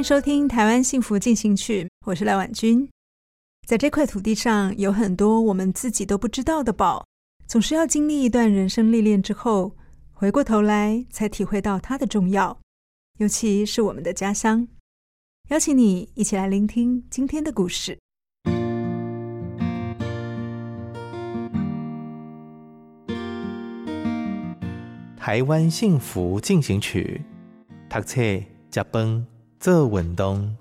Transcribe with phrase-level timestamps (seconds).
[0.00, 2.88] 迎收听《台湾幸福进行曲》，我是赖婉君。
[3.66, 7.04] 在这块土地上，有很多我们自己都不知道的宝，
[7.46, 9.76] 总是要经历一段人生历练之后，
[10.14, 12.58] 回过头来才体会到它的重要。
[13.18, 14.66] 尤其是我们的家乡。
[15.50, 17.98] 邀请你一起来聆听今天的故事。
[25.18, 27.20] 台湾幸福进行曲，
[27.90, 28.22] 读册
[28.70, 29.26] 加崩。
[29.60, 30.56] 做运动，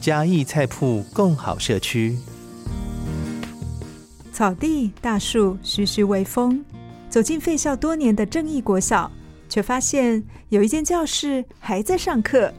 [0.00, 2.16] 嘉义菜铺共好社区，
[4.32, 6.64] 草地、大树，徐徐微风。
[7.08, 9.10] 走进废校多年的正义国小，
[9.48, 12.54] 却发现有一间教室还在上课。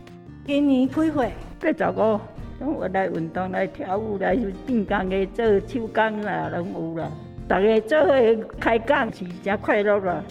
[0.45, 2.19] 今年开会，各十五，
[2.59, 4.35] 我来运动，来跳舞，来
[4.65, 7.09] 变工的做手工啦，拢有啦。
[7.47, 8.13] 大家做伙
[8.59, 10.21] 开讲是真快乐啦。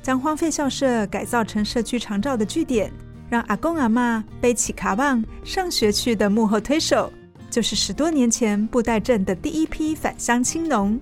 [0.00, 2.90] 将荒废校舍改造成社区长照的据点。
[3.32, 7.10] 让阿公阿妈背起卡棒上学去的幕后推手，
[7.48, 11.00] 就是十多年前布袋镇的第一批返乡青农。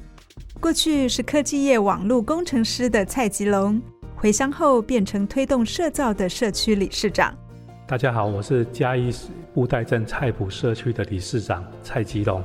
[0.61, 3.83] 过去是科技业网络工程师的蔡吉龙，
[4.15, 7.37] 回乡后变成推动社造的社区理事长。
[7.85, 9.13] 大家好，我是嘉义
[9.53, 12.41] 布袋镇菜埔社区的理事长蔡吉龙。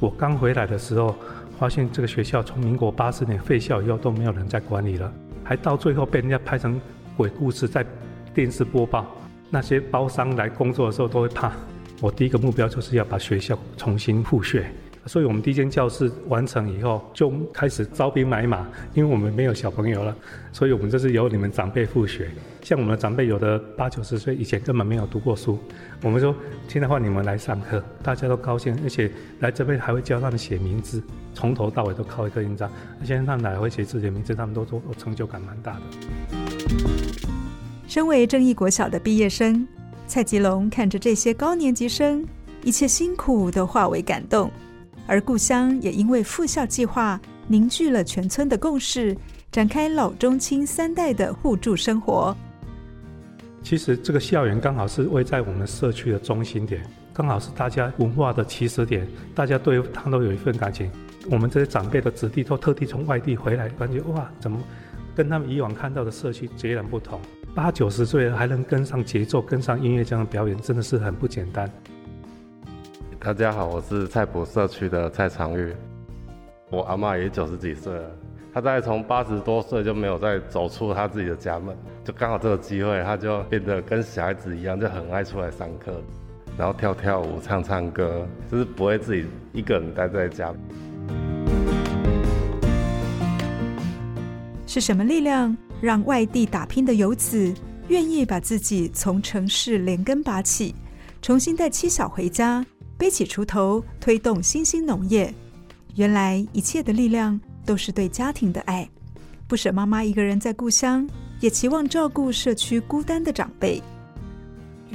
[0.00, 1.14] 我刚回来的时候，
[1.58, 5.12] 发现这个学校从民国八十年废校以后都没有人在管理了，
[5.44, 6.80] 还到最后被人家拍成
[7.18, 7.84] 鬼故事在
[8.32, 9.04] 电视播报。
[9.56, 11.50] 那些包商来工作的时候都会怕。
[12.02, 14.66] 我第一个目标就是要把学校重新复学，
[15.06, 20.14] 所以我们第一间教室完成以后就开始招兵买马，因为我们没有小朋友了，
[20.52, 22.28] 所以我们就是由你们长辈复学。
[22.60, 25.58] 像我们的长辈有的八九十岁，以前根本没有读过书，
[26.02, 26.36] 我们说
[26.68, 31.02] 现在换你们来上课，大家都高兴，而且来这边还会教他们写名字，
[31.32, 32.70] 从头到尾都靠一个印章。
[33.02, 36.55] 现在他们来会写自己的名字，他们都说我成就感蛮大的。
[37.86, 39.66] 身为正义国小的毕业生，
[40.06, 42.26] 蔡吉龙看着这些高年级生，
[42.64, 44.50] 一切辛苦都化为感动，
[45.06, 49.16] 而故乡也因为复校计划凝聚了全村的共识，
[49.52, 52.36] 展开老中青三代的互助生活。
[53.62, 56.82] 其实这个校园刚好是位在我们社区的中心点，
[57.12, 60.90] 刚好是大家文化的起始点，大家对他都有一份感情。
[61.30, 64.60] 我们这些长辈的子弟都特地从外地回来，感觉哇，怎么
[65.14, 67.20] 跟他们以往看到的社区截然不同？
[67.56, 71.66] 八九十岁了还能跟上节奏，跟上音乐这样的表演，真的是很不简单。
[73.18, 75.74] 大家好，我是菜埔社区的蔡长玉。
[76.70, 78.10] 我阿妈也九十几岁了，
[78.52, 81.74] 她在从八十多岁就没有再走出她自己的家门，
[82.04, 85.94] 就刚好这个机会，她就变得跟小孩子一样，就很爱出来上课，
[86.58, 89.24] 然后跳跳舞、唱唱歌，就是不会自己
[89.54, 90.52] 一个人待在家。
[94.66, 95.56] 是什么力量？
[95.80, 97.52] 让外地打拼的游子
[97.88, 100.74] 愿意把自己从城市连根拔起，
[101.22, 102.64] 重新带妻小回家，
[102.96, 105.32] 背起锄头推动新兴农业。
[105.94, 108.88] 原来一切的力量都是对家庭的爱，
[109.46, 111.08] 不舍妈妈一个人在故乡，
[111.40, 113.82] 也期望照顾社区孤单的长辈。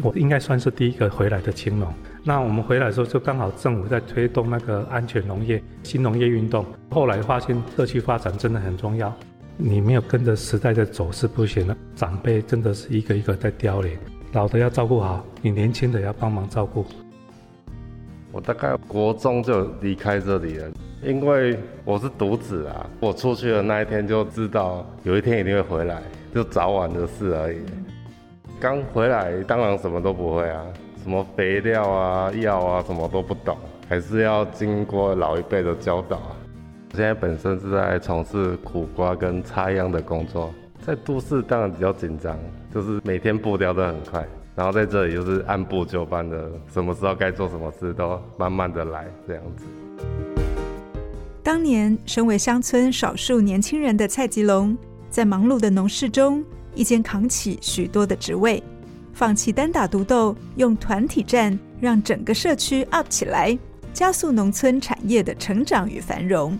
[0.01, 1.93] 我应该算是第一个回来的青农。
[2.23, 6.65] 那我们回来的时候，就刚好政府在推动那个安全农业、新农业运动。
[6.89, 9.13] 后来发现社区发展真的很重要。
[9.63, 13.95] 你没有跟着时代在走是不行的，长辈真的是一个一个在凋零，
[14.33, 16.83] 老的要照顾好，你年轻的要帮忙照顾。
[18.31, 20.71] 我大概国中就离开这里了，
[21.03, 26.01] 因为我是独子啊，我出去的那一天就知道有一天一定会回来，
[26.33, 27.59] 就早晚的事而已。
[28.59, 30.65] 刚回来当然什么都不会啊，
[31.03, 33.55] 什么肥料啊、药啊什么都不懂，
[33.87, 36.19] 还是要经过老一辈的教导。
[36.93, 40.53] 我现在本身是在从事苦瓜跟插秧的工作，
[40.85, 42.37] 在都市当然比较紧张，
[42.73, 44.27] 就是每天步调都很快，
[44.57, 49.63] 然后在这里就是按部就班的，什么时候该做什么事都慢慢的来这样子。
[51.41, 54.77] 当年身为乡村少数年轻人的蔡吉龙，
[55.09, 56.43] 在忙碌的农事中，
[56.75, 58.61] 一肩扛起许多的职位，
[59.13, 63.57] 放弃单打独斗，用团体战让整个社区 up 起来，
[63.93, 66.59] 加速农村产业的成长与繁荣。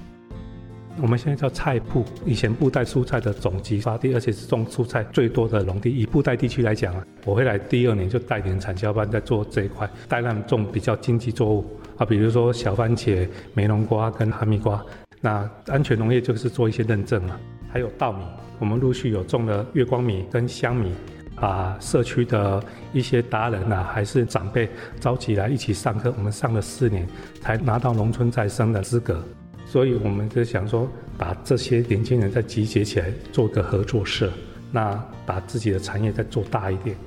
[1.00, 5.90] 我们现在叫菜埔，以前布袋蔬菜的总集发地，而且是种蔬菜最多的农地。
[5.90, 11.66] 以布袋地区来讲啊，我回来第二年就带领产销班在做这一块，带他们种比较经济作物
[11.98, 14.84] 啊，比如说小番茄、梅龙瓜跟哈密瓜。
[15.22, 17.40] 那安全农业就是做一些认证嘛，
[17.72, 18.24] 还有稻米，
[18.60, 20.92] 我们陆续有种了月光米跟香米，
[21.36, 22.62] 把社区的
[22.92, 24.68] 一些达人啊，还是长辈
[25.00, 27.08] 召集来一起上课，我们上了四年
[27.40, 29.24] 才拿到农村再生的资格。
[29.72, 30.86] 所以我们就想说，
[31.18, 34.30] 把这些年轻人再集结起来，做个合作社，
[34.70, 36.98] 那把自己的产业再做大一点。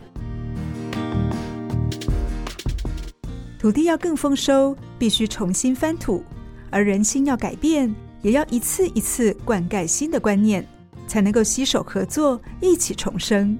[3.59, 6.25] 土地要更丰收，必须重新翻土，
[6.71, 10.67] 而人心要改变，也要一次一次灌溉新的观念，
[11.07, 13.59] 才能够携手合作，一起重生。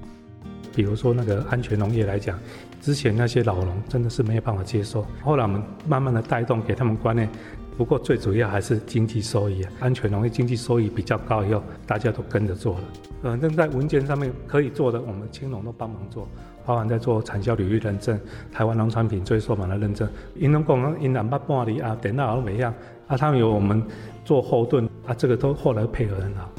[0.75, 2.39] 比如说那个安全农业来讲，
[2.81, 7.29] 之前那些老农真的是没有办法接受，后来我们慢慢的带动，给他们观念。
[7.77, 12.81] 不过最主要还是经济收益啊，安全农业经济收益比较高，以后大家都跟着做了。
[13.21, 16.27] 反正在文件上面可以做的，我们青农都帮忙做，
[16.65, 18.19] 包含在做产销履历认证、
[18.51, 20.07] 台湾农产品追溯码的认证。
[20.35, 22.73] 因农工因南北半里啊，电脑都没样
[23.07, 23.83] 啊，他们有我们
[24.23, 26.49] 做后盾啊，这个都后来配合很好。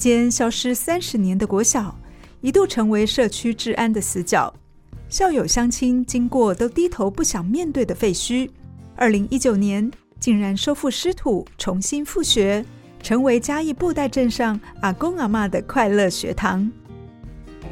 [0.00, 1.94] 间消失三十年的国小，
[2.40, 4.52] 一度成为社区治安的死角。
[5.10, 8.48] 校友乡亲经过都低头不想面对的废墟，
[8.96, 12.64] 二零一九年竟然收复失土，重新复学，
[13.02, 16.72] 成为嘉义布袋镇上阿公阿妈的快乐学堂。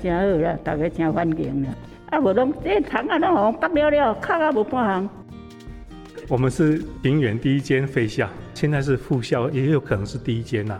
[0.02, 1.74] 真好啦，大家真欢迎啦。
[2.10, 5.08] 啊，无拢这堂啊，拢好拔了了，卡啊无半行。
[6.28, 10.78] 我们是平原第一间废校，现在是副校，也有可能是第一间呐。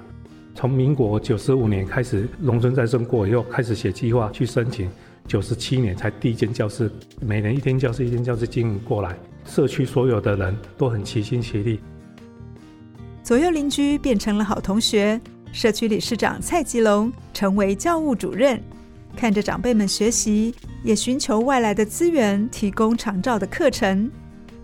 [0.60, 4.90] 从民国九十五年开始，农村再生过以后，开始写计划去申请，
[5.24, 6.90] 九十七年才第一间教室，
[7.20, 11.78] 每年一间教室一间教室经营过来，社区所有的人都很齐心协力，
[13.22, 15.20] 左右邻居变成了好同学。
[15.52, 18.60] 社区理事长蔡吉龙成为教务主任，
[19.16, 20.52] 看着长辈们学习，
[20.82, 24.10] 也寻求外来的资源提供长照的课程。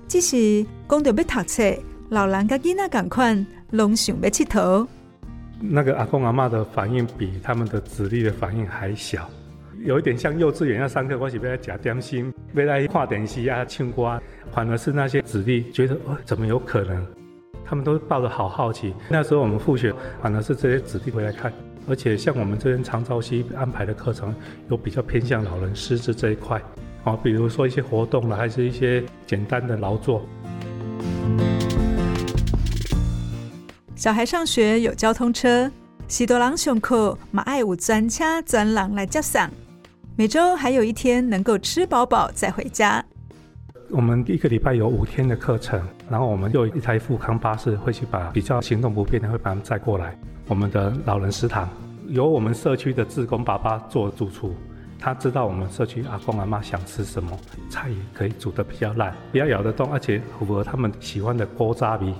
[0.08, 1.72] 即使讲到要读册，
[2.08, 4.88] 老人家囡仔赶快拢想要佚佗。
[5.60, 9.28] 那个阿公阿妈的反应比他们的子弟的反应还小，
[9.84, 14.20] 有一点像幼稚园要上课，我是要来吃点心，要来看电视啊唱歌，
[14.52, 17.06] 反而是那些子弟觉得哦，怎么有可能？
[17.64, 18.94] 他们都抱着好好奇。
[19.08, 21.52] 那时候我们复学，反而是这些子弟回来看，
[21.88, 24.34] 而且像我们这边长照系安排的课程，
[24.68, 26.60] 有比较偏向老人失智这一块，
[27.04, 30.26] 哦，比如说一些活动了，还是一些简单的劳作。
[34.04, 35.72] 小孩上学有交通车，
[36.08, 39.40] 许多人上课嘛爱有专车专人来接送。
[40.14, 43.02] 每周还有一天能够吃饱饱再回家。
[43.88, 50.14] 我们一个礼拜有五天的课程，然后我们有一台富康巴士会去把比较行动不便的会把他们载过来。
[50.48, 51.66] 我们的老人食堂
[52.08, 54.54] 由我们社区的志工爸爸做主厨，
[54.98, 57.30] 他知道我们社区阿公阿妈想吃什么，
[57.70, 62.12] 菜也可以煮得比较烂，比较咬得动，而且符合他们喜欢的锅渣味。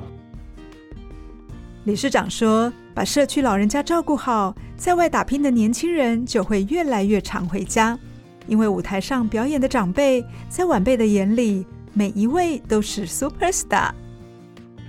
[1.85, 7.99] 理事长说：“把社区老人家照顾好，在外打拼的年轻人就会越来越常回家。
[8.47, 13.91] 因为舞台上表演的长辈，在晚辈的眼里，每一位都是 super star。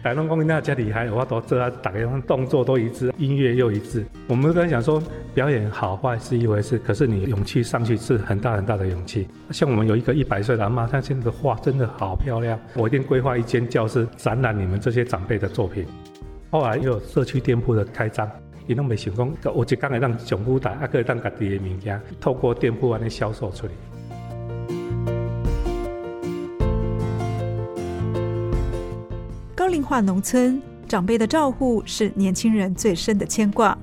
[0.01, 4.05] 台东公园那家厉害，我都这大家动作都一致，音乐又一致。
[4.27, 9.27] 我们都在想说，表演好坏是一回事，可是你勇气上去是很大很大的勇气。
[9.51, 12.57] 像我们有一个一百岁的阿妈，她现在的画真的好漂亮。
[12.75, 15.85] 我一定规划一间教室，展览你们这些长辈的作品。”
[16.55, 18.31] 后来又有社区店铺的开张，
[18.65, 23.73] 伊拢未想讲，有一刚会让上舞台，还可以让家己的物件透过店铺安尼销售出去。
[29.53, 33.77] 高龄化农村长辈的照顾是年轻人最深的牵挂。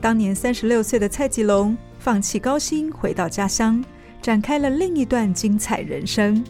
[0.00, 3.84] 当年三十六岁的蔡吉龙放弃高薪，回到家乡，
[4.22, 6.42] 展开了另一段精彩人生。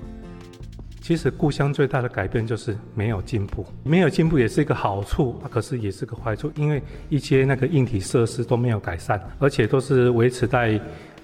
[1.05, 10.81] 其实故乡最大的改变就是没有进步，没有进步也是一个好处，可是也是个坏处，因为一些那个硬体设施都没有改善，而且都是维持在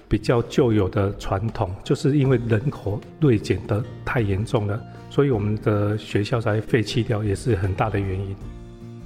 [0.07, 8.35] 比较旧有的传统，就是因为人口锐减得太严重了，所以我们的学校才废弃掉，也是很大的原因。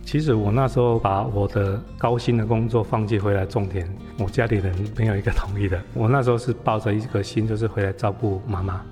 [0.03, 3.88] 其实我那时候把我的高薪的工作放弃回来种田，
[4.20, 5.82] 我家里人没有一个同意的。
[5.94, 8.86] 我那时候是抱着一个心，就是回来照顾妈妈。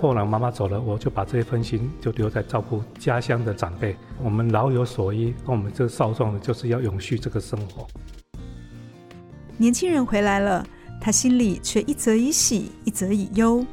[0.00, 3.96] 后来妈妈走了，我就把这份心就留在照顾家乡的长辈。
[4.22, 7.84] 我们老有所依，跟我们这少壮的就是要永续这个生活。
[9.56, 10.64] 年轻人回来了，
[11.00, 13.66] 他心里却一则以喜，一则以忧，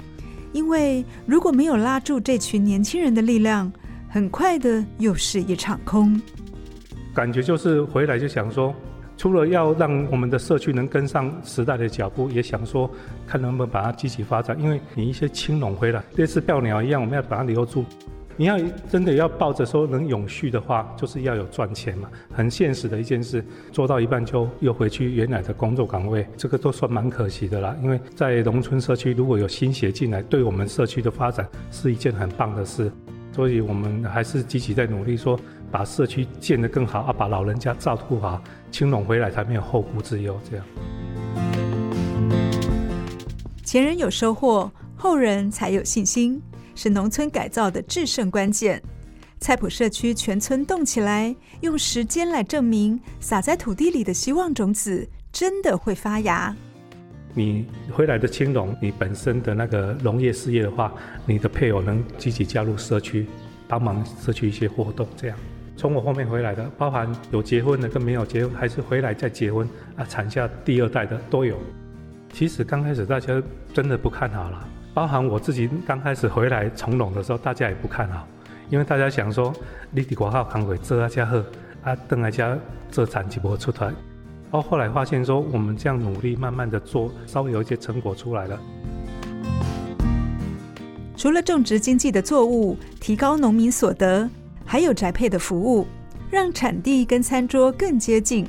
[0.52, 3.72] 因为如果没有拉住这群年轻人的力量，
[4.10, 6.20] 很快的又是一场空。
[7.14, 8.74] 感觉就是回来就想说，
[9.18, 12.90] 除了要让我们的社区能跟上时代的脚步，也想说
[13.26, 14.60] 看能不能把它积极发展。
[14.60, 17.86] 因为你一些青农回来，类似钓鸟一样，我们要把它留住。
[18.38, 18.60] 你要
[18.92, 23.42] 真的要抱着说能永续的话，就是要有赚钱嘛，很现实的一件事。
[23.72, 27.74] 做到一半就又回去原来的工作岗位，这个都算蛮可惜的啦。
[27.82, 32.92] 因为在农村社区，如果有新血进来，对我们社区的发展是一件很棒的事。
[33.32, 35.40] 所以我们还是积极在努力说。
[35.76, 38.42] 把社区建得更好啊，把老人家照顾好，
[38.72, 40.40] 青龙回来才没有后顾之忧。
[40.50, 40.66] 这样，
[43.62, 46.42] 前人有收获，后人才有信心，
[46.76, 48.82] 是农村改造的制胜关键。
[49.42, 56.56] 菜埔社区全村动起来，用时间来证明，撒在土地里的希望种子真的会发芽。
[57.34, 60.94] 你回来的青龙，你本身的那个农业事业的话，
[61.26, 63.28] 你的配偶能积极加入社区，
[63.68, 65.38] 帮忙社区一些活动，这样。
[65.78, 71.58] 从我后面回来的，包含有结婚的跟没有结婚，还是回来再结婚啊，产下第二代的都有。
[72.32, 73.42] 其实刚开始大家
[73.74, 78.28] 真的不看好了，包含我自己刚开始回来从农的时候，大家也不看好，
[78.70, 79.54] 因为大家想说
[79.92, 81.44] 你的国号扛鬼这啊家伙
[81.84, 82.58] 啊，等来家
[82.90, 83.88] 这产几波出来。
[84.52, 88.58] 然后后来发现说，我们这样努力，慢慢的做，稍微有一些成果出来了。
[91.18, 94.30] 除了种植经济的作物，提高农民所得。
[94.66, 95.86] 还有宅配的服务，
[96.30, 98.46] 让产地跟餐桌更接近。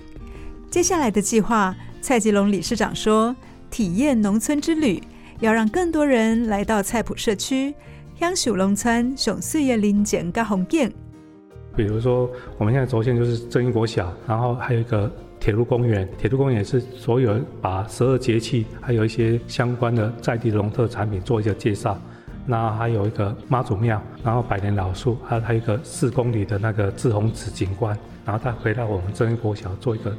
[0.70, 3.34] 接下来的计划，蔡吉龙理事长说
[3.70, 5.02] ：“体验农村之旅，
[5.40, 7.74] 要让更多人来到菜埔社区，
[8.18, 10.90] 享受农村上水的林间跟红景。
[11.76, 16.08] 比如说，我们现在轴线就是正一国小，然后还有一个铁路公园。
[16.18, 22.00] 铁路公园是所有把十二节气，还有一些相关的在地农特产品做一个介绍。”
[22.46, 30.16] 那还有一个妈祖庙，然后百年老树，还有还有一个四公里的那个滞洪池景观，然后再回到我们正一国小做一个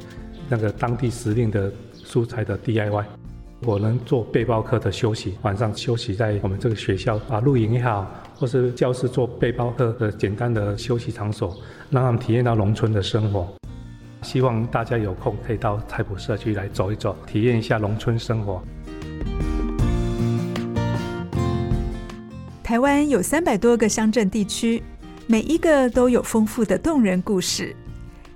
[0.48, 1.72] 那个当地时令的
[2.04, 3.04] 蔬菜的 DIY。
[3.62, 8.06] 我能做背包客的休息，晚上休息在我们这个学校啊，露营也好，
[8.36, 11.56] 或是教室做背包客的简单的休息场所，
[11.90, 13.48] 让他们体验到农村的生活。
[14.22, 18.62] 希望大家有空可以到菜埔社区来走一走，体验一下农村生活。
[22.68, 24.82] 台湾有三百多个乡镇地区，
[25.26, 27.74] 每一个都有丰富的动人故事。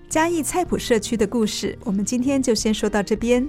[0.08, 3.46] 嘉义菜埔社区的故事，我们今天就先说到这边。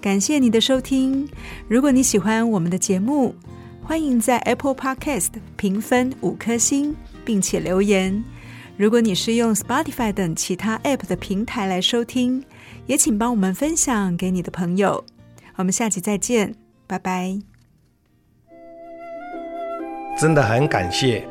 [0.00, 1.28] 感谢你的收听。
[1.68, 3.36] 如果你喜欢我们的节目，
[3.84, 8.24] 欢迎在 Apple Podcast 评分五颗星，并且留言。
[8.78, 12.44] 如果你是用 Spotify 等其他 App 的平台来收听，
[12.86, 15.04] 也请帮我们分享给你的朋友。
[15.56, 16.54] 我们下期再见，
[16.86, 17.36] 拜拜。
[20.16, 21.26] 真的很感谢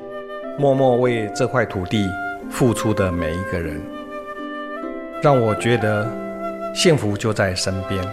[0.59, 2.09] 默默为这块土地
[2.49, 3.81] 付出的每一个人，
[5.23, 6.05] 让我觉得
[6.75, 8.03] 幸福就在身边。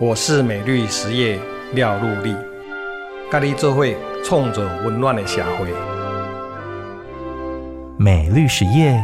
[0.00, 1.38] 我是美绿实业
[1.74, 2.34] 廖禄立，
[3.30, 3.84] 跟你做伙
[4.24, 5.91] 创造温暖的社会。
[8.02, 9.00] 美律实业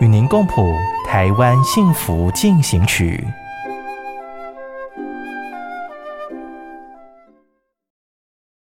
[0.00, 0.74] 与您共谱
[1.06, 3.24] 台湾幸福进行曲。